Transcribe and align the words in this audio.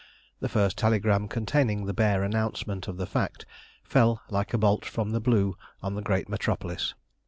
The 0.39 0.49
first 0.49 0.79
telegram 0.79 1.27
containing 1.27 1.85
the 1.85 1.93
bare 1.93 2.23
announcement 2.23 2.87
of 2.87 2.97
the 2.97 3.05
fact 3.05 3.45
fell 3.83 4.23
like 4.31 4.51
a 4.51 4.57
bolt 4.57 4.83
from 4.83 5.11
the 5.11 5.21
blue 5.21 5.55
on 5.83 5.93
the 5.93 6.01
great 6.01 6.27
Metropolis. 6.27 6.95